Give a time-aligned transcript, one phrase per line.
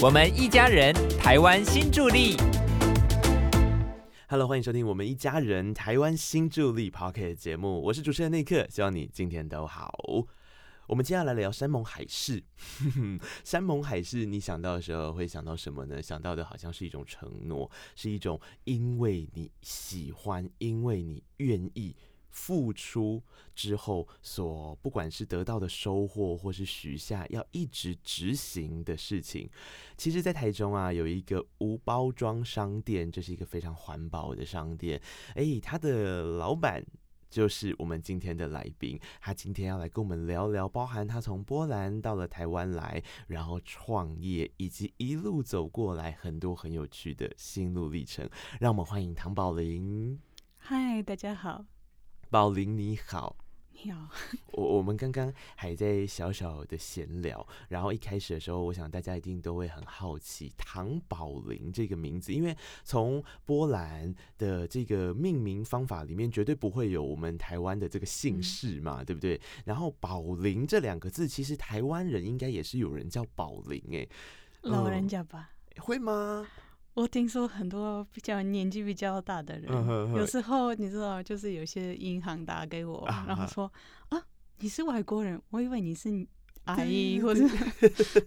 [0.00, 2.36] 我们一家人，台湾新助力。
[4.28, 9.92] Hello，欢迎收听我们一家人台湾新助力 Pocket 节目，我是主持人内克，希望你今天都好。
[10.86, 12.44] 我们接下来聊山盟海誓。
[13.42, 16.00] 山盟海誓，你想到的时候会想到什么呢？
[16.00, 21.96] 想到的好像是一种承诺，是一种因为你喜欢，因为你愿意。
[22.30, 23.22] 付出
[23.54, 29.48] 之后所不管是得到的收获，或是许下要一直执行的事情，
[29.96, 35.00] 其实，在台中啊，有一个无包装商店，这是一个非常环保的商店。
[35.34, 36.84] 诶，它的老板
[37.30, 48.28] 就是我们今天的来宾，他今天要来跟我们聊聊，包含他从波兰到了台湾来，然后创业，以及一路走过来很多很有趣的心路历程。
[48.60, 50.18] 让我们欢迎唐宝玲。
[50.56, 51.77] 嗨，大家好。
[52.30, 53.34] 宝玲你好，
[53.72, 54.10] 你好。
[54.52, 69.40] 我我们刚刚还在小小的闲聊，然后一开始的时候，我想大家一定都会很好奇唐宝玲这个名字，因为从波兰的这个命名方法里面，绝对不会有我们台湾的这个姓氏嘛，嗯、对不对？
[69.64, 74.06] 然后宝玲这两个字，其实台湾人应该也是有人叫宝玲哎，
[74.60, 75.52] 老人家吧？
[75.76, 76.46] 嗯、会吗？
[76.98, 83.72] 我听说很多比较年纪比较大的人，嗯、有时候你知道，就是有些银行打给我，啊、然后说
[84.08, 84.20] 啊，
[84.58, 86.26] 你是外国人，我以为你是
[86.64, 87.46] 阿姨，或者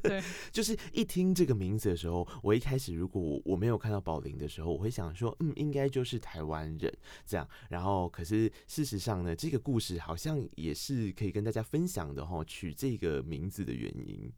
[0.02, 7.45] 对， 就是一听这个名字的时候，我一开始如果我没有看到宝玲的时候，我会想说，嗯，应该就是台湾人这样。
[7.69, 14.31] 然后，可是事实上呢，这个故事好像也是可以跟大家分享的哈，取这个名字的原因。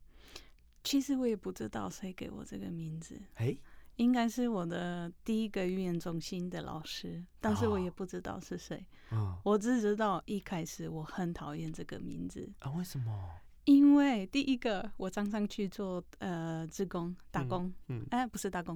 [0.83, 3.55] 其实我也不知道谁给我这个名字，哎。
[3.97, 8.85] 应该是我的第一个语言中心的老师，但是我也不知道是谁。
[9.09, 13.29] 哦、我只知道一开始我很讨厌这个名字啊，为什么？
[13.65, 18.75] 因为第一个我常常去做呃职工打工，嗯，哎、嗯，不是打工，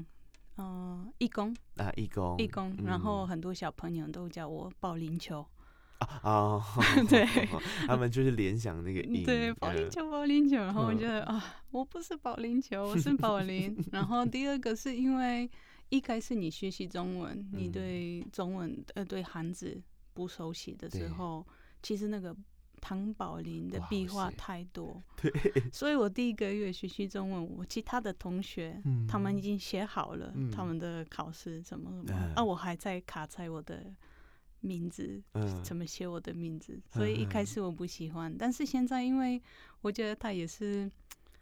[0.56, 2.76] 哦、呃，义工啊，义工，义工。
[2.86, 5.46] 然后很多小朋友都叫我保龄球。
[6.00, 6.64] 啊哦，
[7.10, 7.26] 对，
[7.88, 10.56] 他们就是联想那个音，对，保龄球，保龄球。
[10.58, 13.76] 然后我觉得、嗯、啊，我不是保龄球，我是保龄。
[13.92, 15.50] 然后第二个是因为
[15.90, 19.82] 一开始你学习中文，嗯你对中文呃对汉字
[20.14, 21.46] 不熟悉的时候，
[21.82, 22.36] 其实那个
[22.80, 25.32] 唐宝林的壁画太多， 对，
[25.72, 33.84] 所以我第一个月学习中文，我其他的同学、嗯、他们已经写好了、嗯、他们的考试什么什么，嗯、啊，我还在卡在我的。
[34.60, 35.22] 名字
[35.64, 36.80] 怎么写我的名字？
[36.90, 39.42] 所以一开始我不喜欢，但是现在因为
[39.82, 40.92] 我觉得他也是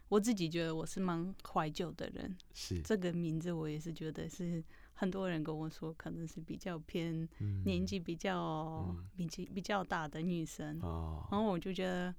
[0.08, 4.62] 我自己觉得我是蛮怀旧的人，是这个名字我也是觉得是
[4.94, 7.28] 很多人跟我说可能是比较偏
[7.64, 12.14] 年纪比较年纪比较大的女生，哦，然后我就觉得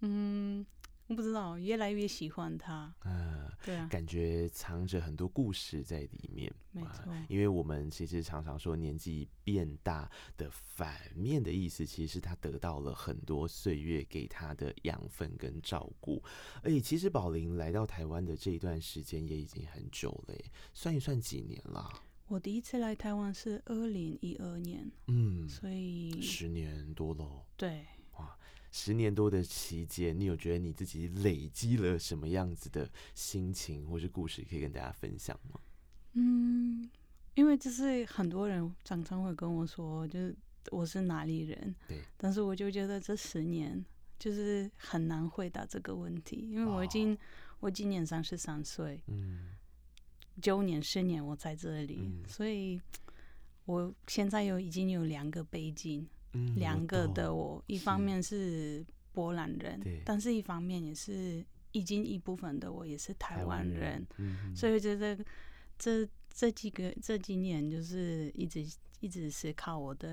[0.00, 0.64] 嗯。
[1.08, 2.94] 我不知道，越来越喜欢他。
[3.04, 6.52] 嗯，对啊，感觉藏着很多故事在里面。
[6.70, 16.22] 没错，因为我们其实常常说年纪变大的反面的意思，其实是他得到了很多岁月给他的养分跟照顾。
[16.62, 20.34] 而且，其实宝林来到台湾的这一段时间也已经很久了，
[20.74, 21.90] 算一算几年了。
[22.26, 27.46] 我第一次来台湾是二零一二年，嗯，所以十年多喽。
[27.56, 27.86] 对。
[28.68, 35.60] 哇，十年多的期间，你有觉得你自己累积了什么样子的心情或是故事可以跟大家分享吗？
[36.12, 36.88] 嗯，
[37.34, 40.36] 因为就是很多人常常会跟我说，就是
[40.70, 43.84] 我是哪里人，对，但是我就觉得这十年
[44.18, 47.18] 就是很难回答这个问题，因为我已经、哦、
[47.60, 49.56] 我今年三十三岁，嗯，
[50.40, 52.80] 九年十年我在这里，嗯、所以
[53.64, 56.06] 我现在有已经有两个背景。
[56.38, 64.06] 嗯、两个的我，一方面是波兰人，但是一方面也是已经一部分的我也是台湾人，人。
[64.18, 65.18] 嗯、所以觉得
[65.78, 68.64] 这这几个这几年就是一直
[69.00, 70.10] 一直是靠我的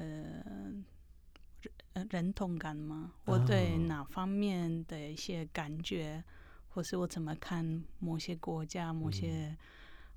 [1.94, 6.24] 人认同感嘛，我对哪方面的一些感觉，
[6.70, 9.58] 或是我怎么看某些国家、某些、嗯、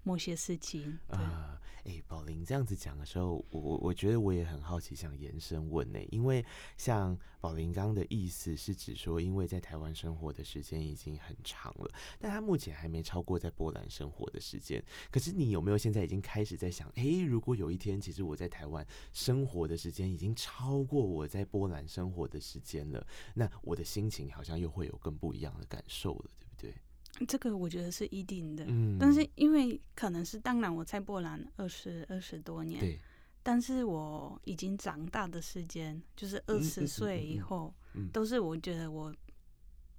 [0.09, 1.19] 某些事情，对。
[1.19, 6.45] 呃哎，宝玲这样子讲的时候，我我我觉得我也很好奇，想延伸问呢，因为
[6.77, 14.85] 像宝玲刚的意思是指说，因为在台湾生活的时间已经很长了，但他目前还没超过在波兰生活的时间。
[15.11, 26.83] 可是你有没有现在已经开始在想，哎，如果有一天其实我在台湾生活的时间已经超过我在波兰生活的时间了，那我的心情好像又会有更不一样的感受了，对不对？
[27.27, 32.99] 这个我觉得是一定的，嗯，但是因为可能是当然我在波兰二十二十多年，对，
[33.43, 39.15] 但是我已经长大的时间，就是二十岁以后，嗯嗯嗯嗯都是我觉得我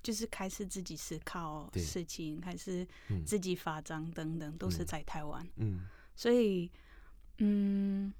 [0.01, 5.45] 就是开始自己思考事情，开始嗯自己发展等等，都是嗯在台湾。
[5.57, 5.81] 嗯
[6.15, 6.69] 所以，
[7.39, 8.13] 嗯，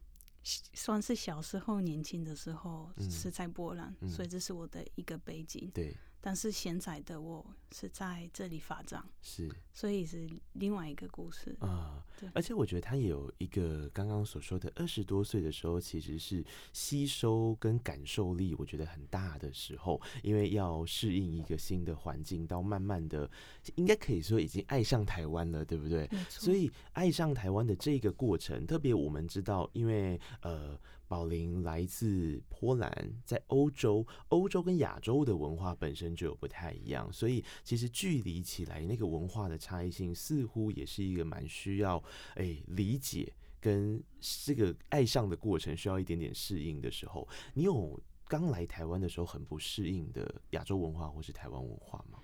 [0.43, 5.69] 算是小时候年轻的时候嗯是在波兰，嗯所以这是我的一个背景。
[5.73, 11.55] 对但是现在的我是在这里发展，是所以是另外一个故事。
[11.59, 16.43] 啊对，而且我觉得他也有一个刚刚所说的二十多岁的时候，其实是
[16.73, 23.29] 吸收跟感受力我觉得很大的时候，因为要适应一个新的环境，到慢慢的
[23.75, 26.09] 应该可以说已经爱上台湾了，对不对？
[26.27, 30.77] 所以爱上台湾的这个过程，特别我们知道，因为呃，
[31.09, 42.01] 宝林来自波兰，在欧洲，欧洲跟亚洲的文化本身就有不太一样，所以其实距离起来那个文化的差异性，似乎也是一个蛮需要
[42.35, 44.01] 哎、理解跟
[44.45, 52.19] 这个爱上的过程需要一点点适应的时候，你有刚来台湾的时候很不适应的亚洲文化或是台湾文化吗？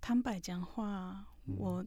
[0.00, 1.84] 坦白讲话，嗯我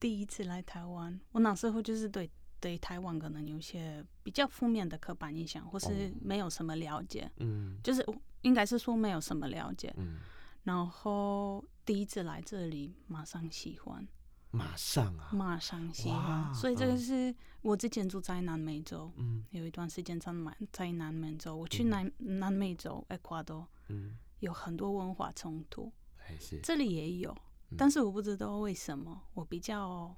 [0.00, 2.30] 第一次来台湾，我那时候就是对
[2.66, 6.12] 对台湾可能有些比较负面的刻板印象，或是哦。
[6.20, 7.78] 没有什么了解，嗯。
[7.80, 9.94] 就是我应该是说没有什么了解。
[9.96, 10.16] 嗯，
[10.64, 14.04] 然后第一次来这里，马上喜欢，
[14.50, 16.20] 马上啊，马上喜哇。
[16.20, 16.54] 欢。
[16.54, 19.44] 所以这个嗯是我之前住在南美洲，嗯。
[19.52, 21.90] 有一段时间在南在南美洲，我去嗯。
[21.90, 26.58] 南南美洲，埃瓜多嗯，有很多文化冲突，还是。
[26.64, 27.30] 这里也有，
[27.70, 27.76] 嗯。
[27.78, 30.12] 但是我不知道为什么我比较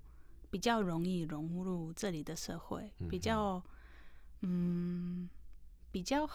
[0.50, 3.62] 比较容易融入这里的社会，比较
[4.42, 5.28] 嗯
[5.90, 6.28] 比较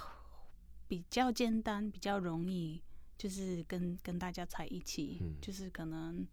[0.87, 2.81] 比较简单，比较容易，
[3.17, 5.35] 就是跟跟大家在一起，嗯。
[5.41, 6.25] 就是可能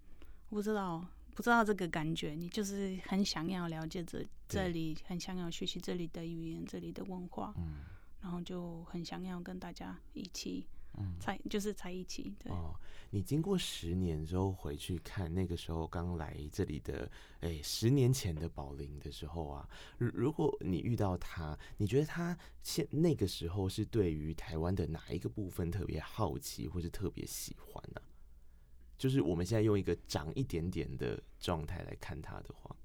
[0.49, 1.07] 不知道。
[1.33, 7.77] 不知道这个感觉，你就是很想要了解这这里，很想要学习这里的语言、这里的文化，嗯。
[8.21, 10.67] 然后就很想要跟大家一起
[10.99, 11.15] 嗯。
[11.21, 12.51] 才就是才一起，对。
[12.53, 12.75] 哦，
[13.11, 17.11] 你经过十年之后回去看，那个时候刚来这里的，
[17.41, 28.01] 哎、十年前的宝林的时候啊，如如果你遇到他，你觉得他现那个时候是对于台湾的哪一个部分特别好奇，或是特别喜欢呢、
[28.99, 32.77] 就是我们现在用一个长一点点的状态来看他的话，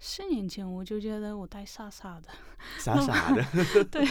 [0.00, 2.28] 四年前我就觉得我太傻傻的，
[2.78, 3.42] 傻傻的
[3.90, 4.04] 对，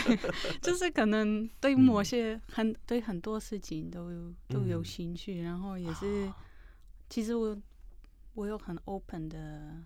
[0.62, 4.86] 就是可能对某些很对很多事情都有都有嗯。
[4.86, 6.34] 兴趣，然后也是，
[7.10, 7.58] 其实我
[8.34, 9.82] 我有很 open 的，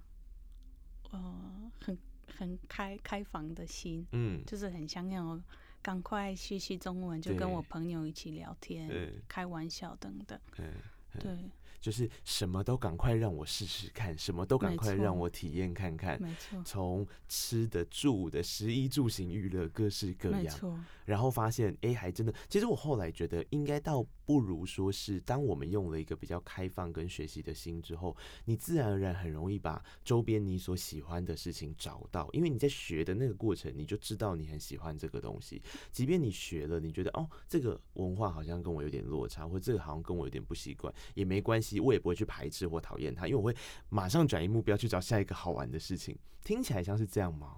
[1.12, 1.98] 呃，很
[2.36, 5.40] 很开开放的心，嗯，就是很想要
[5.84, 10.74] 赶快学习中文，就跟我朋友一起聊天对、开玩笑等等，嗯
[11.20, 11.38] 对，
[11.82, 22.34] 就是什么都赶快让我试试看，什么都赶快让我体验看看，没错，从吃的、住的、食衣住行娱乐各式各样，没错，然后发现，哎、还真的。
[22.48, 35.62] 其实我后来觉得，应该倒不如说是，当我们用了一个比较开放跟学习的心之后，你自然而然很容易把周边你所喜欢的事情找到，因为你在学的那个过程，你就知道你很喜欢这个东西。
[35.92, 43.54] 即便你学了，你觉得哦，这个文化好像跟我有点落差，或这个好像跟我有点不习惯，也没关系，我也不会去排斥或讨厌它，因为我会
[43.90, 46.18] 马上转移目标去找下一个好玩的事情。
[46.46, 47.58] 听起来像是这样吗？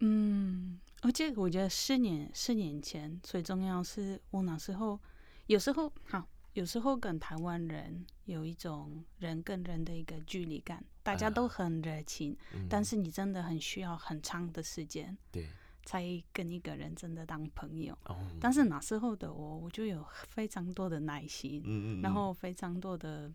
[0.00, 5.00] 嗯，而且我觉得四年四年前最重要是我那时候
[5.46, 15.48] 有时候好，有时候跟台湾人有一种人跟人的一个距离感，大家都啊很热情，嗯，但是你真的很需要很长的时间对
[15.84, 16.02] 才
[16.32, 17.96] 跟一个人真的当朋友。
[18.04, 23.30] 哦，但是那时候的我，我就有非常多的耐心，嗯嗯，然后非常多的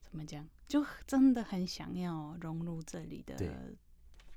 [0.00, 3.36] 怎么讲，就真的很想要融入这里的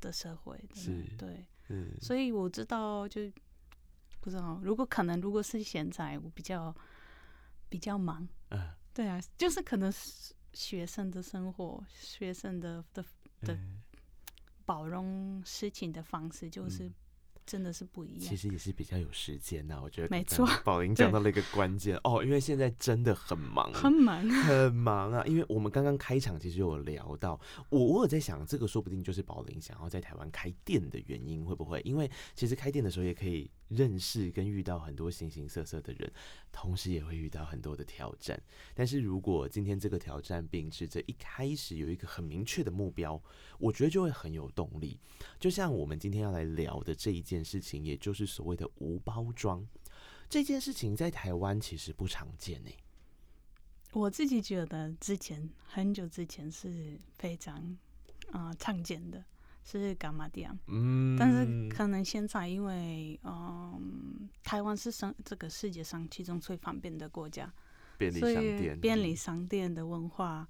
[0.01, 1.45] 的社会的是对。
[1.67, 3.21] 嗯，所以我知道，就
[4.21, 6.75] 不知道，如果可能，如果是现在，我比较
[7.69, 8.59] 比较忙，嗯
[8.93, 13.03] 对啊，就是可能是学生的生活，学生的的
[13.41, 13.81] 的嗯
[14.65, 16.93] 包容事情的方式，就是嗯
[17.45, 18.35] 真的是不一样其。
[18.35, 25.23] 实也是比较有时间呐、我觉得没错宝林讲到了一个关键哦，因为现在真的很忙，很忙，很忙啊。
[25.25, 31.79] 因为我们刚刚开场其实有聊到，我我有在想，这个说不定就是宝林想要在台湾开店的原因，会不会？
[31.81, 36.11] 因为其实开店的时候也可以认识跟遇到很多形形色色的人，
[36.51, 38.41] 同时也会遇到很多的挑战。
[38.73, 43.21] 但是如果今天这个挑战秉持着一开始有一个很明确的目标，
[43.57, 44.99] 我觉得就会很有动力。
[45.39, 49.67] 就像我们今天要来聊的这一件事情，也就是所谓的无包装
[50.29, 52.69] 这件事情，在台湾其实不常见呢、
[53.93, 57.77] 我自己觉得之前很久之前是非常
[58.31, 59.23] 啊、常见的，
[59.65, 60.49] 是干嘛店。
[60.67, 67.51] 嗯但是可能现在因为嗯，台湾是生这个世界上其中最方便的国家，
[67.97, 70.47] 便利商店，便利嗯商店的文化、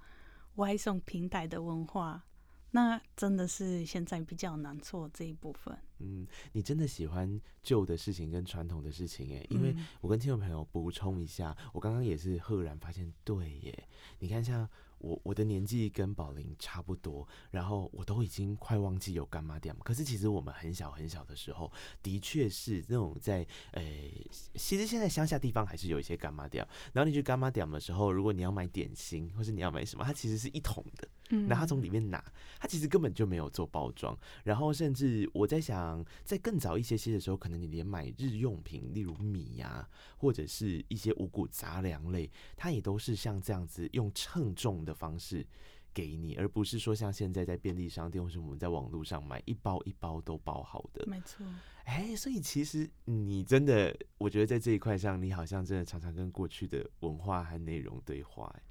[0.55, 2.23] 外送平台的文化，
[2.71, 5.75] 那真的是现在比较难做这一部分。
[5.99, 13.87] 嗯，你真的喜欢旧的事情跟传统的事情哎，因为嗯我跟听众朋友补充一下，我刚刚也是赫然发现，对耶，
[14.19, 14.67] 你看像
[14.99, 21.71] 我我的年纪跟宝林差不多，然后我都已经快忘记有干妈店，可是其实我们很小很小的时候，
[22.01, 24.25] 的确是那种在诶、
[24.55, 32.23] 其实现在乡下地方还是有一些干妈店，然后你去干妈店的时候，如果你要买点心或是你要买什么，它其实是一桶的，嗯然后他从里面拿，
[32.59, 34.17] 他其实根本就没有做包装。
[34.43, 45.45] 然后甚至我在想，在更早一些些的时候，可能你连买日用品，例如米呀、或者是一些五谷杂粮类，它也都是像这样子用称重的方式。
[45.93, 51.05] 给你，而不是说像现在在便利商店或是我们在网络上买一包一包都包好的。
[51.07, 51.45] 没错，
[51.85, 58.61] 哎、所以其实你真的，我觉得在这一块上，你好像真的常常跟过去的文化和内容对话、哎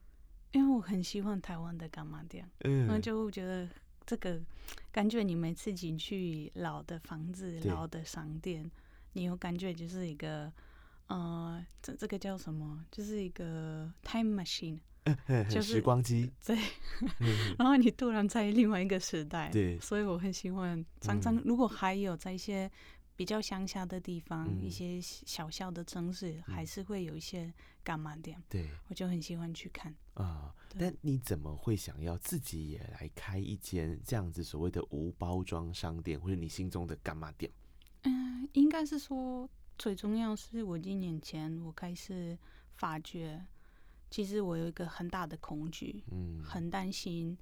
[0.54, 3.68] 因为我很喜欢台湾的干妈店，嗯，那就觉得
[4.06, 4.40] 这个
[4.90, 8.70] 感觉，你每次进去老的房子、老的商店，
[9.12, 10.52] 你有感觉就是一个。
[11.06, 12.82] 呃，这这个叫什么？
[12.90, 14.78] 就是一个 time machine，
[15.50, 16.56] 就是时光机， 对，
[17.20, 17.54] 嗯。
[17.58, 19.78] 然后你突然在另外一个时代，对。
[19.80, 21.42] 所以我很喜欢常常嗯。
[21.44, 22.70] 如果还有在一些
[23.16, 27.52] 比较乡下的地方，嗯一些小小的城市，还是会有一些
[27.82, 29.94] 干妈店，对我就很喜欢去看。
[30.14, 37.50] 啊、对但你怎么会想要自己也来开一间这样子所谓的无包装商店，或者你心中的干妈店？
[38.02, 42.38] 嗯，应该是说最重要是我几年前我开始
[42.74, 43.44] 发觉，
[44.10, 47.36] 其实我有一个很大的恐惧，嗯，很担心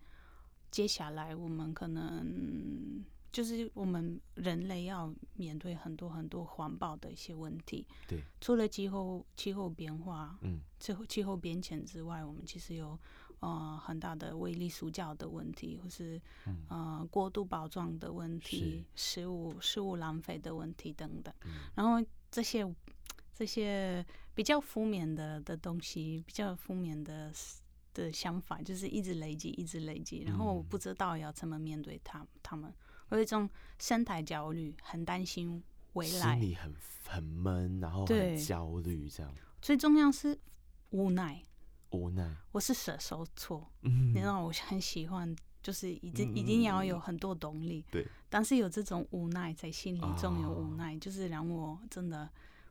[0.71, 7.87] 接下来我们可能就是我们人类要面对很多很多环保的一些问题。
[8.07, 12.99] 对，除了气候气候变化、嗯气候气候变迁之外，我们其实有
[13.41, 21.33] 呃很大的微粒塑胶的问题，或是嗯呃过度包装的问题、食物食物浪费的问题等等。
[21.47, 22.69] 嗯然后这些
[23.35, 27.33] 这些比较负面的的东西，比较负面的
[27.95, 30.23] 的想法，就是一直累积，一直累积。
[30.25, 32.75] 然后我嗯不知道要怎么面对他他们，我
[33.13, 36.49] 有一种生态焦虑，很担心未来心。
[36.49, 36.75] 里很
[37.07, 40.39] 很闷，然后很焦虑，这样最重要是
[40.91, 41.43] 无奈，
[41.91, 42.37] 无奈。
[42.51, 45.35] 我是射手座，嗯你知道我很喜欢。
[45.63, 52.29] 就是一定一定要有很多动力，对，但是有这种无奈在心里中有无哦奈，就是让我真的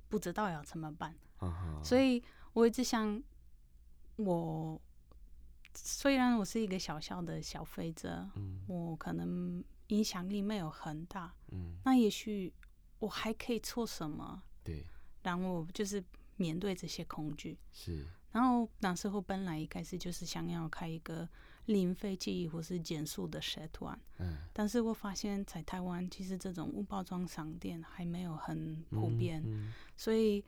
[0.10, 1.15] 不知道要怎么办。
[1.38, 2.21] 啊所以
[2.51, 3.24] 我一直想，
[4.17, 4.77] 我
[5.74, 12.51] 虽然我是一个小小的消费者，嗯我可能影响力没有很大，嗯，那也许
[13.00, 14.86] 我还可以做什么，对，
[15.24, 16.03] 让我就是
[16.38, 17.57] 面对这些恐惧。
[17.71, 21.27] 是，然后那时候本来一开始就是想要开一个
[21.65, 29.74] 零废弃或是减速的社团，嗯，但是我发现，在台湾其实这种无包装商店还没有很普遍，嗯。
[29.98, 30.43] 所以，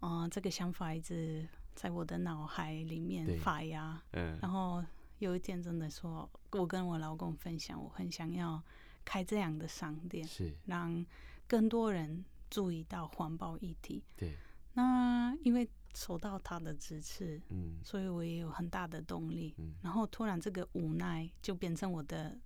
[0.00, 4.02] 呃，这个想法一直在我的脑海里面发芽。
[4.12, 4.36] 嗯。
[4.42, 4.84] 然后
[5.18, 8.62] 有一天真的说，我跟我老公分享，我很想要
[9.08, 11.02] 开这样的商店，是，让
[11.46, 14.04] 更多人注意到环保议题。
[14.14, 14.36] 对，
[14.74, 17.78] 那因为受到他的支持，嗯。
[17.82, 19.54] 所以我也有很大的动力。
[19.56, 22.38] 嗯，然后突然这个无奈就变成我的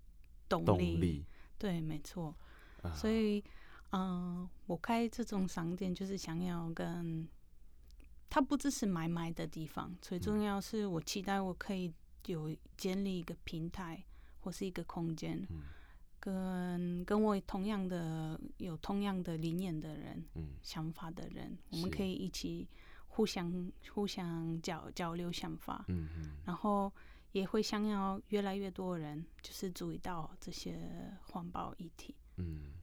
[0.48, 1.24] 动动力，
[1.58, 2.32] 对，没错。
[2.82, 2.94] 啊。
[2.94, 3.42] 所以，
[3.90, 7.28] 嗯、我开这种商店就是想要跟
[8.30, 11.92] 它不只是买卖的地方，最重嗯要是我期待我可以
[12.26, 14.00] 有建立一个平台
[14.40, 15.60] 或是一个空间，嗯
[16.22, 22.68] 跟跟我同样的有同样的理念的人、嗯想法的人，我们可以一起
[23.08, 26.92] 互相互相交交流想法，嗯嗯，然后
[27.32, 30.78] 也会想要越来越多人就是注意到这些
[31.26, 32.14] 环保议题。
[32.36, 32.81] 嗯，对。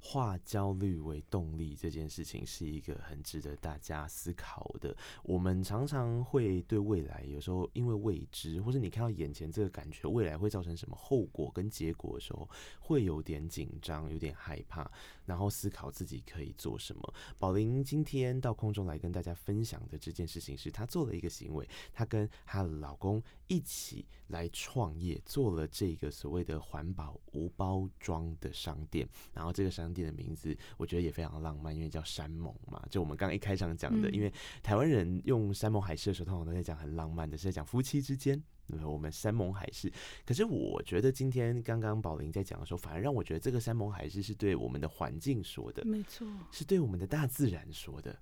[0.00, 4.96] 化焦虑为动力这件事情是一个很值得大家思考的。
[5.22, 14.90] 我们常常会对未来，有时候因为未知，或者你看到眼前这个感觉，未来会造成什么后果跟结果的时候，会有点紧张，有点害怕，
[15.24, 17.14] 然后思考自己可以做什么。
[17.38, 29.08] 宝玲今天到空中来跟大家分享的这件事情是，她做了一个行为，她跟她老公一起来创业，做了这个所谓的环保无包装的商店。
[29.32, 32.82] 然后这个商店的名字，我觉得也非常浪漫，因为叫山盟嘛。
[32.90, 38.42] 就我们刚刚一开场讲的，嗯因为台湾人用山盟海誓的时候，通常都在讲很浪漫的，是在讲夫妻之间。
[38.70, 39.90] 对我们山盟海誓，
[40.26, 48.14] 可是我觉得今天刚刚宝玲在讲的时候，反而让我觉得这个山盟海誓是对我们的环境说的，没错，是对我们的大自然说的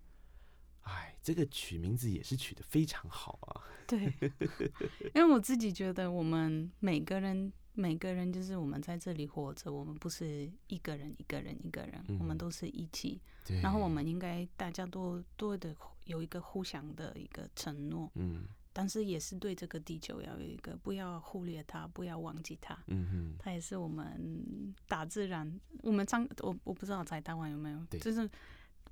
[0.82, 3.60] 哎，这个取名字也是取得非常好啊。
[3.88, 4.04] 对，
[5.16, 12.38] 因为我自己觉得，我们每个人每个人就是我们在这里活着，我们不是一个人一个人一个人，我们嗯。
[12.38, 13.20] 都是一起。
[13.62, 15.72] 然后我们应该大家都多的
[16.06, 18.44] 有一个互相的一个承诺，嗯。
[18.72, 22.76] 但是也是对这个地球要有一个不要忽略它，不要忘记它。
[22.88, 28.28] 嗯哼，它也是我们大自然，我们张我我不知道在台湾有没有，就是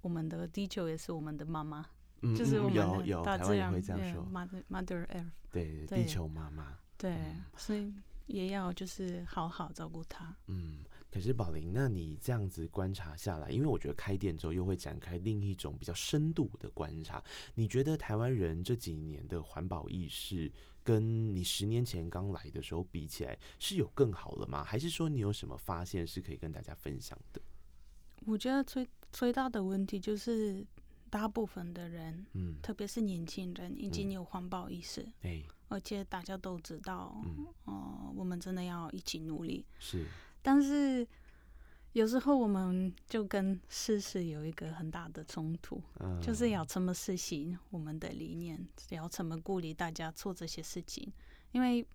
[0.01, 1.85] 我们的地球也是我们的妈妈，
[2.23, 6.79] 嗯就是我们的大自然对会这样说，，Mother Mother Earth，对，对地球妈妈。
[6.97, 7.45] 对，嗯。
[7.59, 7.93] 所以
[8.27, 10.35] 也要就是好好照顾他。
[10.47, 17.23] 嗯，可是宝玲，那你这样子观察下来，因为我觉得开店之后又会展开另一种比较深度的观察。
[17.55, 20.51] 你觉得台湾人这几年的环保意识，
[20.83, 24.65] 跟你十年前刚来的时候比起来，是有更好了吗？
[24.65, 27.41] 还是说你有什么发现是可以跟大家分享的？
[28.27, 30.67] 我觉得最最大的问题就是
[31.11, 39.65] 大部分的人，嗯，特别是年轻人，已经嗯有环保意识，哎、而且大家都知道，嗯，哦、我们真的要一起努力。
[39.79, 40.07] 是，
[40.43, 41.07] 但是
[41.93, 51.13] 有时候我们就跟事实有一个很大的冲突，嗯，就是要怎么实行我们的理念，要怎么鼓励大家做这些事情。
[51.53, 51.87] 因为，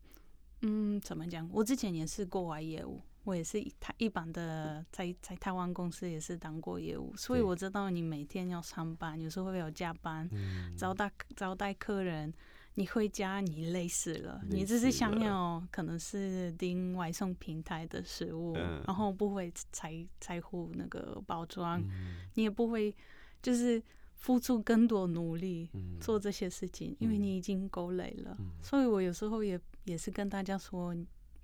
[0.62, 1.50] 嗯，怎么讲？
[1.52, 12.34] 我之前也是国外业务，我也是一台一般的在在台湾公司也是当过业务，所以我知道你每天要上班，有时候会有加班，嗯，招待招待客人，
[12.80, 22.96] 你回家你累死了，累你只是想要可能是订外送平台的食物，嗯然后不会在在乎那个包装，嗯你也不会
[23.42, 23.84] 就是
[24.16, 28.34] 付出更多努力嗯做这些事情，因为嗯你已经够累了。
[28.40, 30.96] 嗯所以我有时候也也是跟大家说，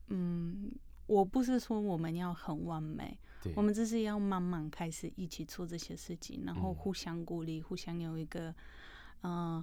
[0.07, 0.71] 嗯，
[1.05, 3.19] 我不是说我们要很完美，
[3.57, 8.55] 我们只是要慢慢开始一起做这些事情，然后嗯互相鼓励，互相有一个，
[9.23, 9.61] 嗯、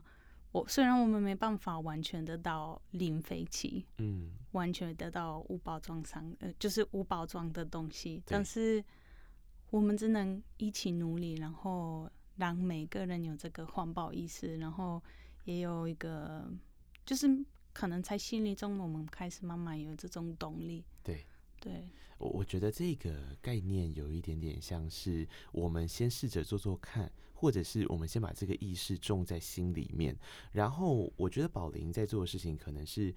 [0.52, 4.30] 我虽然我们没办法完全得到零废弃，嗯。
[4.52, 8.84] 完全得到无包装上，呃，就是无包装的东西，但是
[9.71, 15.02] 我们只能一起努力，然后让每个人有这个环保意识，然后
[15.45, 16.47] 也有一个，
[17.06, 17.26] 就是
[17.73, 21.25] 可能在心理中，我们开始慢慢有这种动力，对。
[21.62, 30.16] 对，我我觉得这个概念有一点点像是我们先试着做做看，或者是我们先把这个意识种在心里面，
[30.50, 33.14] 然后我觉得宝林在做的事情可能是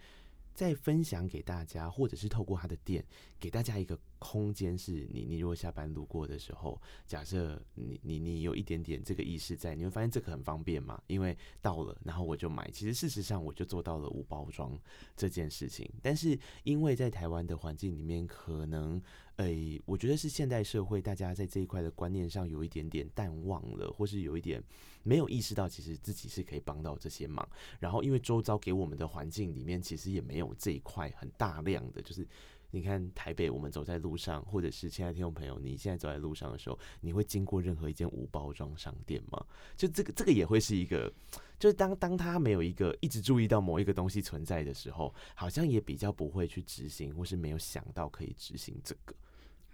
[0.56, 3.06] 再分享给大家，或者是透过他的店
[3.40, 14.80] 给大家一个空间，是你你如果下班路过的时候，假设你你你有一点点这个意识在，你会发现这个很方便嘛，因为到了然后我就买，其实事实上我就做到了无包装
[15.16, 19.00] 这件事情，但是因为在台湾的环境里面，可能
[19.38, 24.64] 诶、我觉得是现代社会大家在这一块的观念上有一点点淡忘了，或是有一点
[25.04, 27.48] 没有意识到，其实自己是可以帮到这些忙。
[27.80, 32.26] 然后因为周遭给我们的环境里面，其实也没有这一块很大量的，就是
[32.72, 39.46] 你看台北，我们走在路上，或者是亲爱的听众朋友，你现在走在路上的时候，你会经过任何一间无包装商店吗？
[39.76, 41.12] 就这个这个也会是一个。
[41.58, 49.16] 就是当当他没有一个一直注意到某一个东西存在的时候，好像也比较不会去执行，或是没有想到可以执行这个。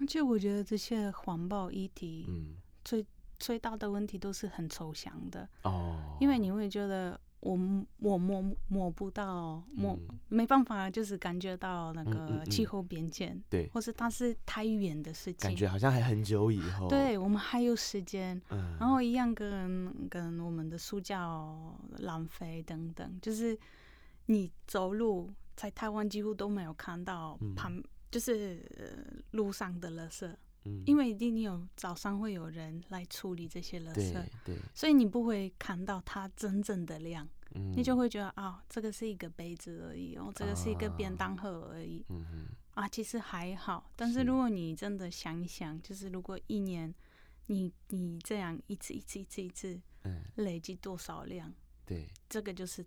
[0.01, 3.05] 而且我觉得这些环保议题嗯，最、
[3.37, 7.51] 最大的问题都是很抽象的，哦，因为你会觉得我
[7.99, 10.19] 我摸摸不到摸、嗯。
[10.27, 23.57] 没办法，就是感觉到那个气候变迁，对，或是它是太远的事情，感觉好像还很久以后。，对我们还有时间，嗯，然后一样跟跟我们的塑胶浪费等等，就是
[24.25, 27.53] 你走路在台湾几乎都没有看到嗯。
[27.53, 30.27] 旁、就是、呃、路上的垃圾，
[30.65, 30.83] 嗯。
[30.85, 42.05] 因为一定有早上会有人来处理这些垃圾对，对，所以你不会看到它真正的量，嗯，你就会觉得啊、这个是一个杯子而已，哦，这个是一个便当盒而已。
[42.09, 43.91] 嗯哼，啊，其实还好。
[43.95, 46.93] 但是是如果你真的想一想，就是如果一年
[47.47, 51.51] 你你这样一次一次一次一次嗯，累积多少量，
[51.85, 52.85] 对，这个就是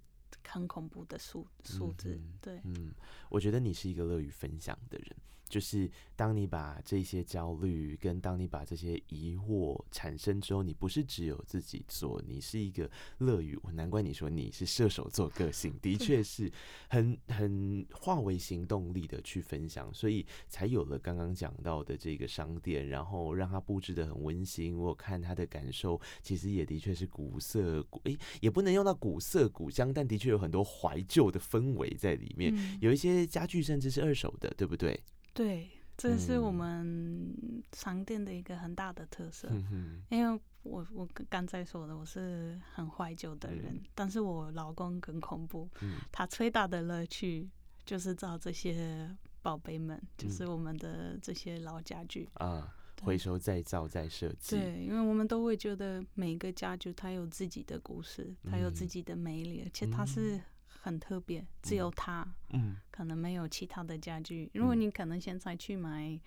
[0.49, 2.39] 很恐怖的数数字嗯。
[2.41, 2.93] 对，嗯，
[3.29, 5.17] 我觉得你是一个乐于分享的人，
[5.55, 16.51] 就是当你把这些焦虑跟当你把这些疑惑产生之后，你不是只有自己做，你是一个乐于，我难怪你说你是射手座个性，的确是
[16.89, 24.77] 很很化为行动力的去分享，所以才有了刚刚讲到的这个商店，然后让它布置的很温馨。
[24.77, 32.53] 我看他的感受，其实也的确是古色古，诶、也不能用到古色古香，但的确有很多怀旧的氛围在里面。
[32.57, 35.01] 嗯，有一些家具甚至是二手的，对不对？
[35.35, 36.55] 对，这是我嗯。
[36.55, 39.49] 们商店的一个很大的特色。
[39.51, 43.83] 嗯，因为我我刚刚才说的，我是很怀旧的人，嗯。
[43.95, 45.97] 但是我老公更恐怖，嗯。
[46.13, 47.51] 他最大的乐趣
[47.85, 50.09] 就是找这些宝贝们，嗯。
[50.17, 52.29] 就是我们的这些老家具。
[52.35, 58.89] 啊，回收再造再设计，对，因为我们都会觉得每一个家具它有自己的故事，它有自嗯。
[58.89, 60.07] 己的魅力，而且它嗯。
[60.07, 60.41] 是
[60.85, 62.77] 很特别，只有它，嗯。
[62.91, 64.51] 可能没有其他的家具。
[64.53, 64.81] 如果嗯。
[64.83, 66.21] 你可能现在去买，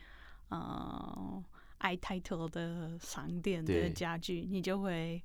[0.50, 1.44] 呃
[1.80, 5.24] ，iTitle 的商店的家具，你就会，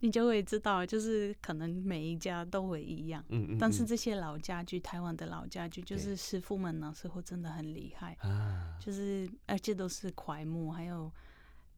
[0.00, 3.24] 你就会知道，就是可能每一家都会一样。
[3.28, 11.10] 嗯嗯，嗯但是这些老家具，台湾的老家具，就是师傅们那时候真的很厉害，啊，就是而且都是槐木，还有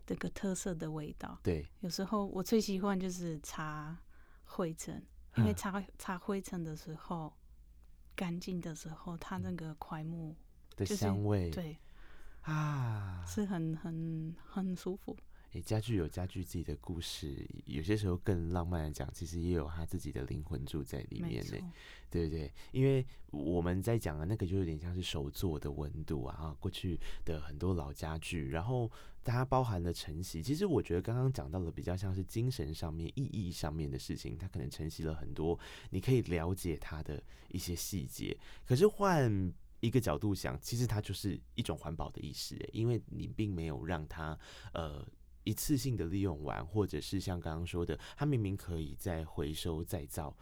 [0.07, 1.39] 这个特色的味道。
[1.43, 3.97] 对，有时候我最喜欢就是擦
[4.45, 5.01] 灰尘，
[5.37, 5.55] 因为嗯。
[5.55, 7.33] 擦擦灰尘的时候，
[8.15, 10.35] 干净的时候，它那个槐木
[10.77, 11.79] 的就是香味，对。
[12.43, 15.17] 啊，是很很很舒服。
[15.53, 21.73] 诶，家具有家具自己的故事，有些时候更浪漫的讲，其实也有他自己的灵魂住在里面呢错。，
[22.09, 22.53] 对不对？
[22.71, 28.89] 因为我们在讲的那个就有点像是手做的温度啊，啊过去的很多老家具，然后
[29.25, 30.41] 它包含了承袭。
[30.41, 35.59] 其实我觉得刚刚讲到的比较像是精神上面、意义上面的事情，它可能承袭了很多
[35.91, 38.39] 你可以了解它的一些细节。
[38.65, 44.39] 可是换一个角度想，其实它就是一种环保的意识，因为你并没有让它
[44.75, 45.05] 呃。
[45.45, 50.37] 一次性的利用完，或者是像刚刚说的，它明明可以再回收再造，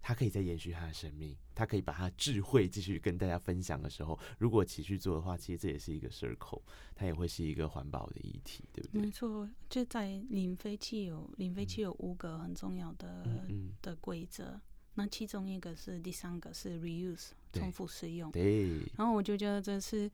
[0.00, 6.60] 它可以再延续它的生命，它可以把它智慧继续跟大家分享的时候，如果持续做的话，其实这也是一个 circle，
[6.94, 9.02] 它也会是一个环保的议题，对不对？
[9.02, 14.60] 没错，就在零废弃有零废弃有五个很重要的、嗯嗯，的规则，
[14.94, 18.32] 那其中一个是第三个是 reuse 重复使用。
[18.32, 20.10] 对，然后我就觉得这是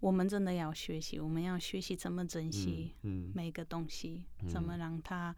[0.00, 2.94] 我们真的要学习，我们要学习怎么珍惜
[3.34, 4.48] 每个东西，嗯。
[4.48, 5.34] 怎么让它，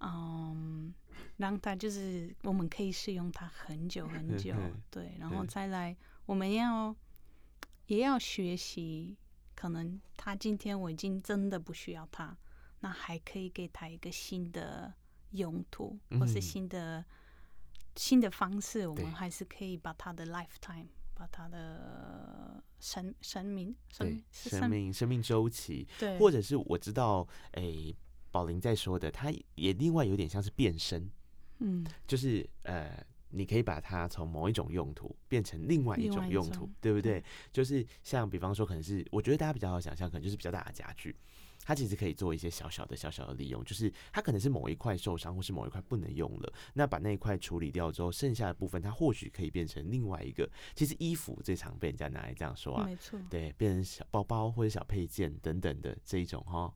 [0.00, 0.92] 嗯，
[1.36, 4.54] 让它就是我们可以使用它很久很久，
[4.90, 6.94] 对，然后再来我们要
[7.86, 9.16] 也要学习，
[9.54, 12.36] 可能他今天我已经真的不需要他，
[12.80, 14.92] 那还可以给他一个新的
[15.32, 17.04] 用途，或是嗯新的
[17.94, 19.04] 新的方式，我对。
[19.04, 20.86] 们还是可以把他的 lifetime，
[21.22, 27.94] 把它的生生命对生，命生命周期，对，或者是我知道，诶，
[28.32, 31.08] 宝林在说的，它也另外有点像是变身，
[31.60, 37.22] 嗯，就是呃，你可以把它从某一种用途变成另外一种用途，对不对？
[37.52, 41.14] 就是像比方说，可能是我觉得大家比较好想象，可能就是比较大的家具。
[41.64, 50.48] 它其实可以做一些小小的、小小的利用，就是它可能是某一块受伤，或是某一块不能用了，那把那一块处理掉之后，剩下的部分它或许可以变成另外一个。
[50.74, 56.72] 其实衣服最常被人家拿来这样说啊，没错，对，变成小包包或者小配件等等的这一种哈。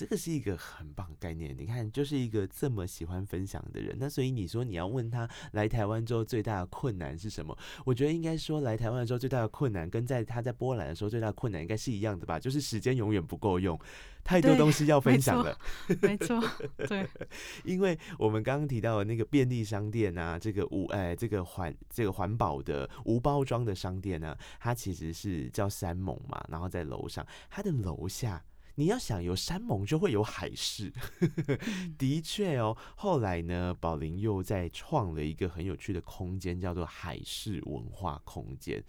[0.00, 1.54] 对，这个是一个很棒的概念。
[1.56, 7.56] 你看，就是一个这么喜欢分享的人，那所以你说你要问他来台湾之后最大的困难是什么？
[7.84, 12.40] 我觉得应该说来台湾的时候最大的困难，跟在他在波兰的时候最大的困难应该是一样的吧？
[12.40, 13.78] 就是时间永远不够用，
[14.24, 15.56] 太多东西要分享了。
[16.00, 16.42] 没错，
[16.88, 17.06] 对，
[17.64, 28.42] 因为我们刚刚提到的那个便利商店啊，这个无哎这个环这个环保的无包装的商店呢、它其实是叫三盟嘛，然后在楼上，它的楼下。
[28.80, 30.90] 你要想有山盟，就会有海事。
[31.20, 38.82] 嗯 的确哦，后来呢，宝林又在创了一个很有趣的空间，叫做海事文化空间。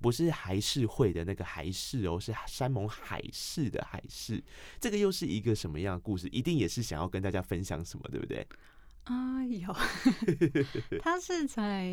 [0.00, 4.44] 不是海事会的那个海事哦，是山盟海誓的海誓。
[4.78, 6.28] 这个又是一个什么样的故事？
[6.28, 8.46] 一定也是想要跟大家分享什么，对不对？
[9.08, 9.74] 啊，有，
[11.00, 11.86] 它是在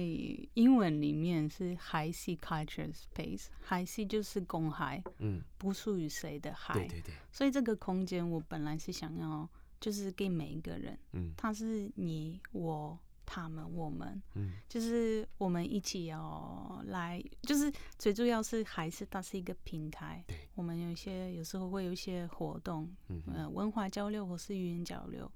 [0.54, 9.47] 英文里面是 high sea culture space，海 sea 就是公海，嗯，不属于谁的海，对对对，所以这个空间我本来是想要
[9.80, 11.34] 就是给每一个人，嗯。
[11.38, 12.97] 它是你我。
[13.28, 14.54] 他们、我们，嗯。
[14.69, 20.23] 就是我们一起要来，就是最主要是还是它是一个平台。
[20.28, 25.30] 对，我们有一些有时候会有一些活动，嗯呃，文化交流或是语言交流，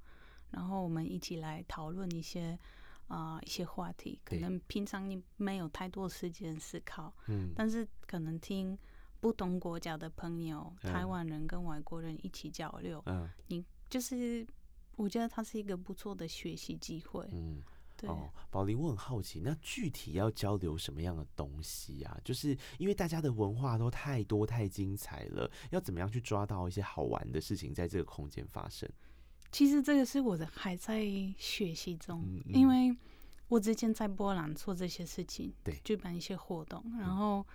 [0.52, 2.58] 然后我们一起来讨论一些
[3.08, 4.20] 啊、一些话题。
[4.24, 8.78] 可能平常你没有太多时间思考，嗯但是可能听
[9.20, 14.46] 不同国家的朋友，嗯台湾人跟外国人一起交流，嗯你就是
[14.96, 17.28] 我觉得它是一个不错的学习机会。
[17.32, 17.62] 嗯。
[18.02, 22.18] 对，哦，宝林，我很好奇，那具体要交流什么样的东西啊？
[22.24, 28.90] 就是因为大家的文化都太多太精彩了，要怎么样去抓到一些好玩的事情在这个空间发生？
[29.52, 31.04] 其实这个是我的还在
[31.38, 32.54] 学习中，嗯嗯。
[32.54, 32.96] 因为
[33.48, 37.46] 我之前在波兰做这些事情，对举办一些活动，然后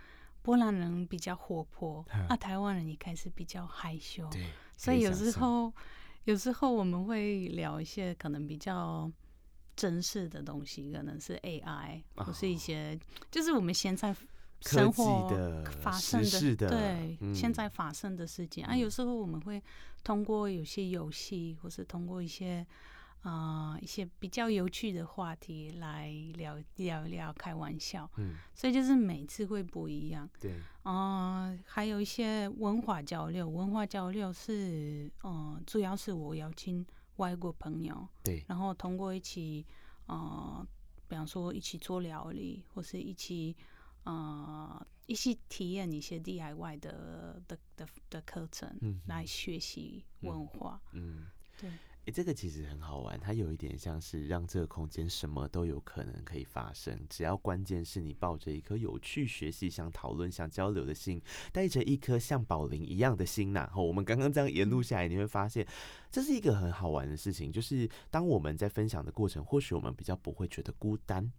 [0.43, 5.73] 波兰人比较活泼，嗯啊，台湾人一开始比较害羞，对，所以有时候
[6.25, 9.11] 有时候我们会聊一些可能比较
[9.77, 12.99] 真实的东西，可能是 AI 或是一些，
[13.31, 14.15] 就是我们现在
[14.63, 16.21] 生活发生
[16.57, 18.65] 的对现在发生的事情。
[18.65, 18.77] 啊。
[18.77, 19.63] 有时候我们会
[20.05, 22.65] 通过有些游戏，或是通过一些。
[23.25, 28.07] 啊，一些比较有趣的话题来聊聊聊，开玩笑。
[28.19, 30.29] 嗯，所以就是每次会不一样。
[30.39, 30.61] 对。
[30.83, 36.85] 啊，还有一些文化交流，文化交流是，嗯，主要是我邀请
[37.17, 38.07] 外国朋友。
[38.23, 38.45] 对。
[38.47, 39.65] 然后通过一起，
[40.05, 40.63] 呃，
[41.09, 43.57] 比方说一起做料理，或是一起，
[44.05, 48.71] 呃，一起体验一些 DIY 的的的的课程，
[49.07, 50.81] 来学习文化。
[50.93, 51.27] 嗯，
[51.61, 51.71] 对。
[52.07, 61.19] 诶，这个其实很好玩，它有一点像是让这个空间什么都有可能可以发生，只要关键是你抱着一颗有趣学习、想讨论、想交流的心，
[61.51, 63.73] 带着一颗像宝林一样的心呐。
[63.75, 65.67] 我们刚刚这样沿路下来，你会发现
[66.11, 71.33] 这是一个很好玩的事情，就是当我们在分享的过程，或许我们比较不会觉得孤单。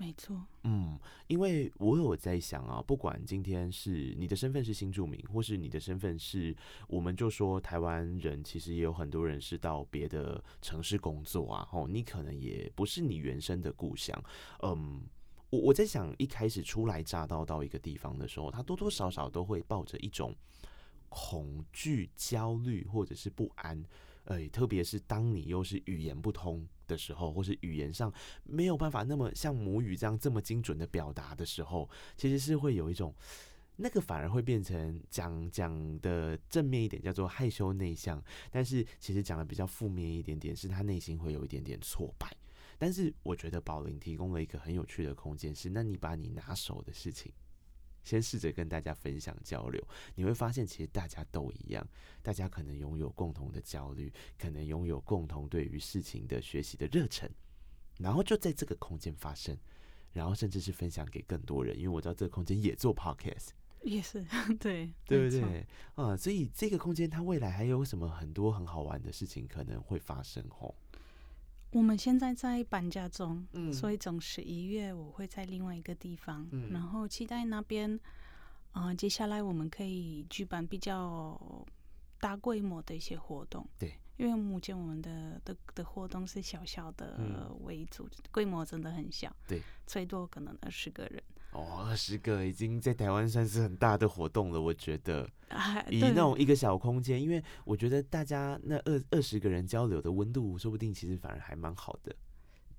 [0.00, 0.34] 没错，
[0.64, 6.56] 嗯，因为我有在想啊，不管今天是你的身份是新住民，或是你的身份是，
[6.88, 14.18] 我们就说台湾人，其实也有很多人是到别的城市工作啊，吼，你可能也不是你原生的故乡，
[14.62, 15.02] 嗯，
[15.50, 20.34] 我我在想，一开始初来乍到到一个地方的时候，他多多少少都会抱着一种
[21.10, 23.84] 恐惧、焦虑或者是不安。
[24.24, 28.12] 哎，特别是当你又是语言不通的时候，或是语言上
[28.44, 33.14] 没有办法那么像母语这样这么精准的表达的时候，其实是会有一种
[33.76, 42.30] 那个反而会变成讲讲的正面一点叫做害羞内向，但是其实讲的比较负面一点点，是他内心会有一点点挫败。
[42.78, 47.32] 但是我觉得宝林提供了一个很有趣的空间，是那你把你拿手的事情。
[48.02, 49.82] 先试着跟大家分享交流，
[50.14, 51.86] 你会发现其实大家都一样，
[52.22, 57.30] 大家可能拥有共同的焦虑，可能拥有共同对于事情的学习的热忱，
[57.98, 59.56] 然后就在这个空间发生，
[60.12, 63.48] 然后甚至是分享给更多人，因为我知道这个空间也做 podcast，
[63.82, 64.24] 也是
[64.58, 66.16] 对对不对啊？
[66.16, 70.74] 所以这个空间它未来还有什么很多很好玩的事情可能会发生哦。
[71.72, 77.98] 我们现在在搬家中，所以总十一月我会在另外一个地方，然后期待那边，
[78.72, 81.40] 啊，接下来我们可以举办比较
[82.18, 83.64] 大规模的一些活动。
[83.78, 89.34] 对，因为目前我们的的的活动是小小的为主，规模真的很小。
[89.46, 91.22] 对，最多可能二十个人。
[91.52, 95.28] 哦，二十个已经在台湾算是很大的活动了，我觉得。
[95.88, 102.14] 以那种一个小空间，因为我觉得大家那二二十个人交流的温度，说不定其实反而还蛮好的。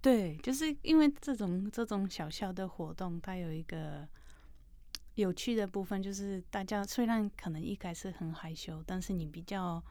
[0.02, 4.08] 对，就是因为这种这种小小的活动，它有一个
[5.16, 9.84] 有趣的部分，就是大家虽然可能一开始很害羞，但是你比较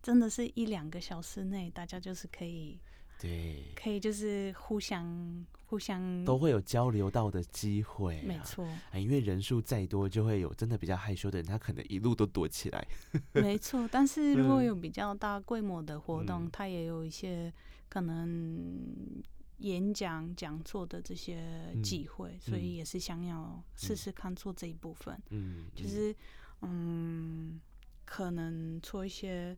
[0.00, 2.80] 真的是一两个小时内，大家就是可以。
[3.20, 8.66] 对，可以就是互相互相都会有交流到的机会，没错。
[8.94, 12.88] 因为人数再多，就会有真的比较害羞的人，他可能一路都躲起来。
[13.34, 17.52] 没错，但是如果有比较大规模的活动，他也有一些
[17.90, 19.22] 可能
[19.58, 25.20] 演讲讲座的这些机会，所以也是想要试试看做这一部分。
[25.28, 26.16] 嗯，就是
[26.62, 27.60] 嗯，
[28.06, 29.54] 可能做一些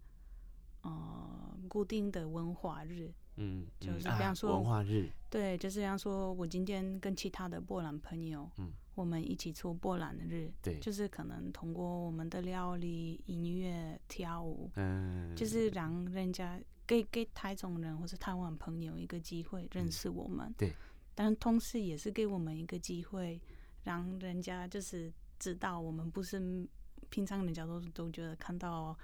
[0.82, 3.14] 呃固定的文化日。
[3.36, 20.72] 嗯，就是比方说文化日，对，就是比方说我今天跟其他的波兰朋友，嗯，我们一起出波兰日，对，就是可能通过我们的料理、音乐、跳舞，嗯，就是让人家给给台中人或者台湾朋友一个机会认识我们，对，
[21.14, 23.40] 但同时也是给我们一个机会，
[23.82, 26.38] 让人家就是知道我们不是
[27.08, 28.96] 平常人家都都觉得看到。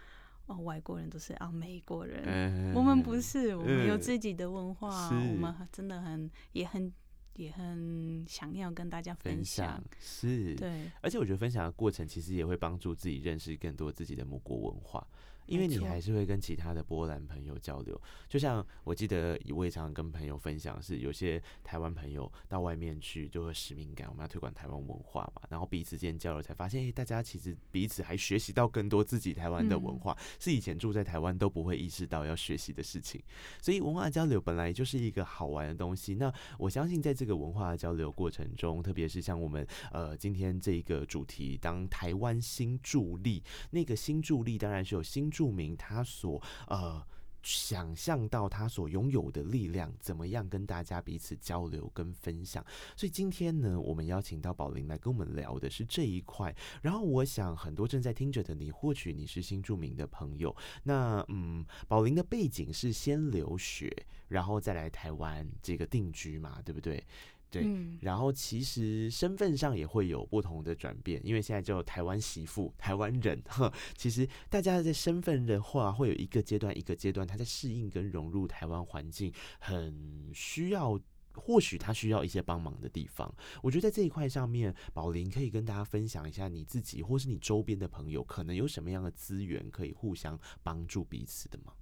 [0.48, 6.92] 哦，外国人都是啊，美国人，我们不是，我们有自己的文化，我们真的很也很
[7.34, 15.06] 也很想要跟大家分享，是，对，而且我觉得分享的过程其实也会帮助自己认识更多自己的母国文化。
[15.48, 33.22] 因为你还是会跟其他的波兰朋友交流，就像我记得我也常常跟朋友分享，是有些台湾朋友到外面去就会使命感，我们要推广台湾文化嘛，然后彼此间交流才发现，哎，大家其实彼此还学习到更多自己台湾的文化，是以前住在台湾都不会意识到要学习的事情。
[33.62, 36.14] 所以文化交流本来就是一个好玩的东西。
[36.16, 45.30] 那我相信在这个文化交流过程中，特别是像我们呃今天这一个主题，当台湾新助力，那个新助力当然是有新。
[45.38, 47.00] 著名他所呃
[47.40, 52.64] 想象到他所拥有的力量，怎么样跟大家彼此交流跟分享。
[52.96, 56.54] 所以今天呢，我们邀请到宝林来跟我们聊的是这一块。
[56.82, 63.88] 然后我想，很多正在听着的你，或许你是新著名的朋友，那嗯，宝林的背景是先留学，
[64.26, 67.02] 然后再来台湾这个定居嘛，对不对？
[67.50, 67.66] 对，
[68.02, 81.00] 然后其实身份上也会有不同的转变，因为现在叫台湾媳妇、台湾人，哈，其实大家在身份的话，会有一个阶段一个阶段，他在适应跟融入台湾环境，很需要，
[81.32, 83.34] 或许他需要一些帮忙的地方。
[83.62, 91.72] 我觉得在这一块上面，宝林可以跟大家分享一下你自己或是你周边的朋友，可能有什么样的资源可以互相帮助彼此的吗？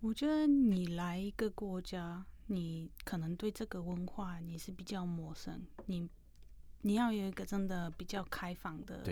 [0.00, 2.24] 我觉得你来一个国家。
[2.50, 6.08] 你可能对这个文化你是比较陌生，你
[6.80, 9.04] 你要有一个真的比较开放的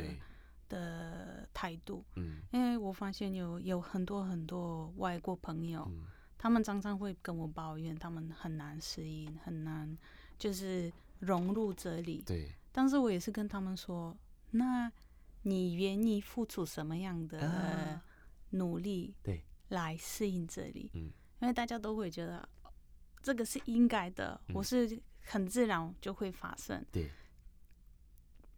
[0.70, 5.86] 的态度，嗯，因为我发现有有很多很多外国朋友，
[6.38, 9.96] 他们常常会跟我抱怨，他们很难适应，很难
[10.38, 14.16] 就是融入这里，对，但是我也是跟他们说，
[14.52, 14.90] 那
[15.42, 18.00] 你愿意付出什么样的
[18.50, 22.48] 努力，对，来适应这里，嗯，因为大家都会觉得。
[23.26, 26.86] 这个是应该的，我是很自然就会发生。
[26.92, 27.10] 对，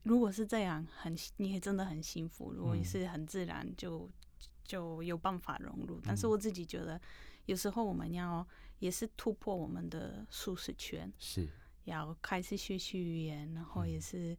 [0.03, 2.53] 如果是这样，很你也真的很幸福。
[2.53, 4.07] 如果你是很自然，就
[4.65, 5.99] 就有办法融入。
[6.05, 7.01] 但是我自己觉得，
[7.47, 8.47] 有时候我们要
[8.79, 11.49] 也是突破我们的舒适圈，是
[11.85, 14.37] 要开始学习语言，然后也是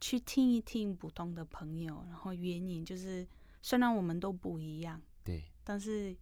[0.00, 3.24] 去听一听不同的朋友，然后原因就是
[3.62, 6.16] 虽然我们都不一样，对，但是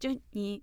[0.00, 0.60] 就你。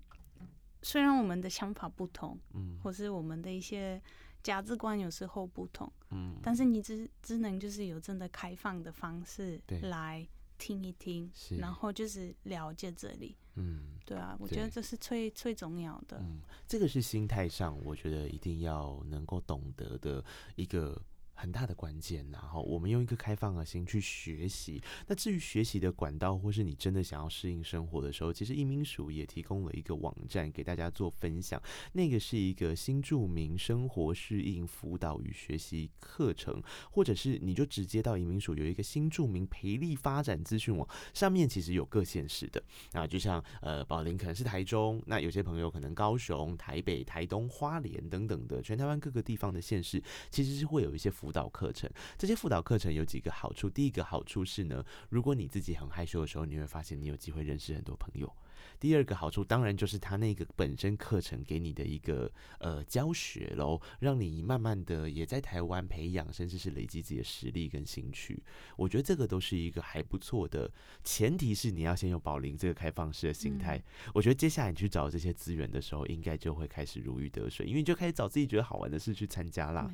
[0.82, 4.00] 虽然我们的想法不同，嗯，或是我们的一些
[4.42, 10.26] 价值观有时候不同，嗯，但是你只只能就是有真的开放的方式来
[10.58, 21.00] 听一听，然后就是了解这里，嗯，对啊，我觉得这是最最重要的，嗯，这个是心态上，我觉得一定要能够懂得的一个。
[21.36, 24.82] 很大的关键，然后我们用一个开放的心去学习。
[25.06, 31.62] 那至于学习的管道，或是你真的想要适应生活的时候，其实移民署也提供了一个网站给大家做分享。
[31.92, 51.12] 那个是一个新著名生活适应辅导与学习课程，或者是你就直接到移民署有一个新著名培力发展资讯网，上面其实有各县市的啊，就像呃宝林可能是台中，那有些朋友可能高雄、台北、台东、花莲等等的全台湾各个地方的县市，其实是会有一些。
[51.26, 53.68] 辅导课程，这些辅导课程有几个好处。
[53.68, 58.32] 第一个好处是呢，如果你自己很害羞的时候，你会发现你有机会认识很多朋友。
[58.78, 68.42] 第二个好处当然就是他那个本身课程给你的一个呃教学喽，让你慢慢的也在台湾培养，甚至是累积自己的实力跟兴趣。
[68.76, 70.70] 我觉得这个都是一个还不错的，
[71.04, 73.82] 前提是你要先有保龄这个开放式的心态。
[74.12, 79.90] 我觉得接下来你去找这些资源的时候，应该就会开始如鱼得水，因为你就开始找自己觉得好玩的事去参加啦。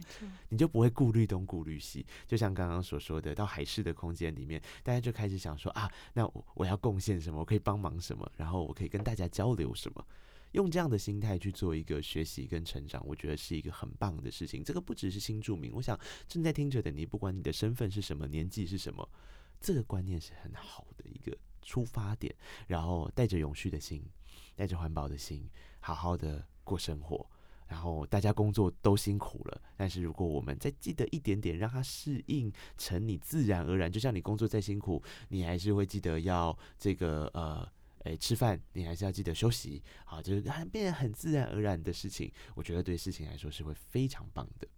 [0.48, 2.04] 你就不会顾虑东顾虑西。
[2.26, 7.38] 就像刚刚所说的，到海事的空间里面，大家就开始想说啊，那我要贡献什么？
[7.38, 8.30] 我可以帮忙什么？
[8.36, 8.61] 然后。
[8.62, 10.06] 我可以跟大家交流什么？
[10.52, 14.62] 用这样的心态去做一个学习跟成长，我觉得是一个很棒的事情。
[14.62, 15.98] 这个不只是新住民，我想
[16.28, 19.08] 正在听着的你，不管你的身份是什么，年纪是什么，
[19.62, 22.34] 这个观念是很好的一个出发点。
[22.66, 24.04] 然后带着永续的心，
[24.54, 25.48] 带着环保的心，
[25.80, 27.26] 好好的过生活。
[27.66, 37.66] 然后大家工作都辛苦了，但是如果我们再记得一点点，让它适应成你自然而然，就像你工作再辛苦，你还是会记得要这个呃。
[38.04, 40.40] 哎，吃饭你还是要记得休息，好，就是
[40.72, 42.32] 变得很自然而然的事情。
[42.54, 44.68] 我觉得对事情来说是会非常棒的。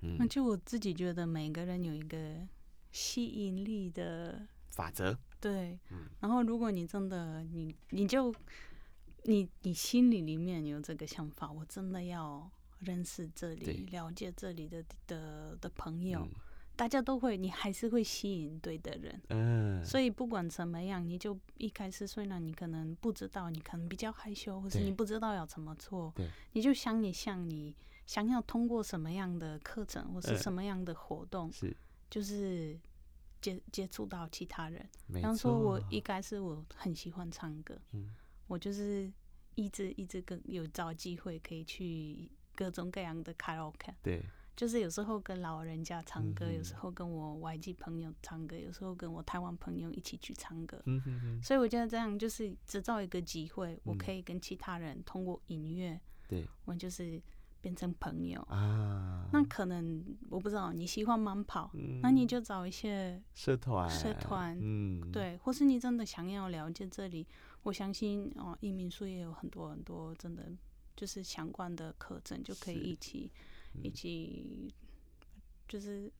[0.00, 2.46] 嗯，那就我自己觉得每个人有一个
[2.90, 6.08] 吸引力的法则，对，嗯。
[6.20, 8.34] 然后如果你真的你你就
[9.24, 16.26] 你你心里里面有这个想法，我真的要认识这里，了解这里的的的朋友。
[16.78, 19.20] 大家都会，你还是会吸引对的人。
[19.30, 26.14] 嗯，所以不管怎么样，你就一开始虽然你可能不知道，你可能比较害羞，或是你不知道要怎么做，
[26.52, 27.74] 你就想你像你
[28.06, 31.76] 想要通过什么样的课程或是什么样的活动，是。
[32.08, 32.78] 就是
[33.40, 34.88] 接接触到其他人。
[35.12, 35.82] 比方说，我。
[35.90, 38.14] 一开始我很喜欢唱歌，嗯，
[38.46, 39.12] 我就是
[39.56, 44.22] 一直一直跟有找机会可以去各种各样的卡拉 OK，对。
[44.58, 50.82] 就是有时候跟老人家唱歌，有时候跟我外籍朋友唱歌，有时候跟我台湾朋友一起去唱歌。
[51.40, 57.22] 所以我觉得这样就是制造一个机会，我可以跟其他人通过音乐，对，我就是
[57.60, 58.40] 变成朋友。
[58.50, 67.24] 啊，那可能我不知道你喜欢慢跑，嗯那你就找一些社团，社团嗯，，对，或是你真的想要了解这里，
[67.62, 70.50] 我相信哦，移民书也有很多很多真的
[70.96, 73.30] 就是相关的课程，就可以一起
[73.82, 74.74] 一嗯起，
[75.68, 76.10] 就是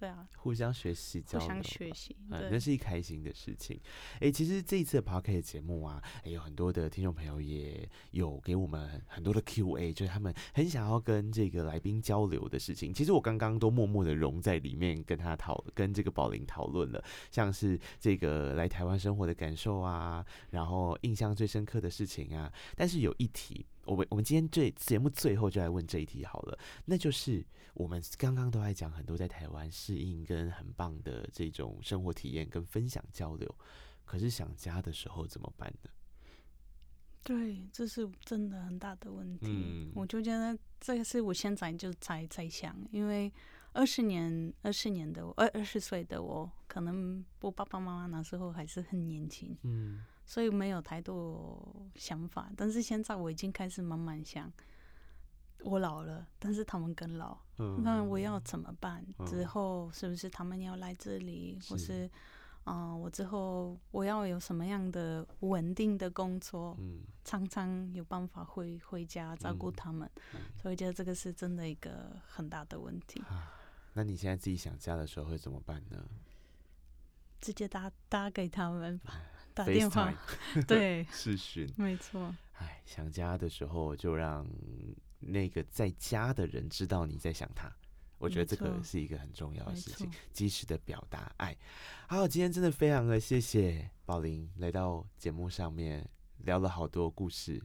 [0.00, 3.80] 对啊，互相学习，互相学习，嗯，那，是一开心的事情。
[4.20, 12.92] 哎、其实这一次的 p o c a s t 节目啊，诶有很多的听众朋友也有给我们很多的 Q&A，就是他们很想要跟这个来宾交流的事情。
[12.92, 22.52] 其实我刚刚都默默的融在里面，跟他讨跟这个宝林讨论了，像是这个来台湾生活的感受啊，然后印象最深刻的事情啊。
[22.74, 33.54] 但是有一题，我们我们今天最节目最后就来问这一题好了，那就是我们刚刚都在讲很多在台湾适应跟很棒的这种生活体验跟分享交流，
[34.04, 35.90] 可是想家的时候怎么办呢？
[37.22, 39.46] 对，这是真的很大的问题。
[39.48, 43.32] 嗯我就觉得这个是我现在就在在想，因为
[43.72, 52.50] 二十年、二十年的我，二二十岁的我，可能我爸爸妈妈那时候还是很年轻，嗯所以没有太多想法。
[52.56, 54.52] 但是现在我已经开始慢慢想，
[55.60, 59.04] 我老了，但是他们更老，嗯那我要怎么办？
[59.18, 62.10] 嗯之后是不是他们要来这里，或是是
[62.64, 66.76] 嗯、呃我之后我要有什么样的稳定的工作？
[66.78, 73.18] 嗯常常有办法回回家照顾嗯他们，嗯所以我觉得这个是真的一个很大的问题。
[73.22, 73.50] 啊，
[73.94, 76.04] 那你现在自己想家的时候会怎么办呢？
[77.40, 79.14] 直接打打给他们吧，
[79.54, 80.12] 打电话，
[80.66, 81.72] 对，视讯。
[81.76, 84.46] 没错，哎，想家的时候就让
[85.20, 87.72] 那个在家的人知道你在想他。
[88.18, 91.54] 我觉得这个是一个很重要的事情，及时的表达爱。
[92.08, 97.62] 好，今天真的非常的谢谢宝林来到节目上面聊了好多故事，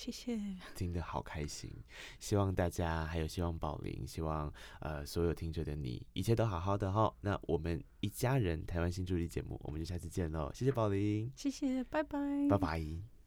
[0.00, 0.40] 谢谢，
[0.74, 1.70] 听得好开心。
[2.18, 7.12] 希望大家还有希望宝林，希望呃所有听着的你一切都好好的哈。
[7.20, 10.50] 那我们一家人台湾新助理节目，我们就下次见喽。
[10.54, 13.19] 谢谢宝林，谢谢，拜拜，拜拜。